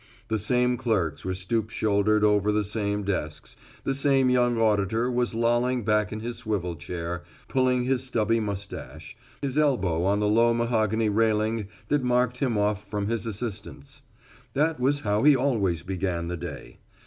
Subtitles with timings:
[0.29, 5.35] The same clerks were stoop shouldered over the same desks, the same young auditor was
[5.35, 10.55] lolling back in his swivel chair, pulling his stubby mustache, his elbow on the low
[10.55, 14.01] mahogany railing that marked him off from his assistants.
[14.55, 16.79] That was how he always began the day.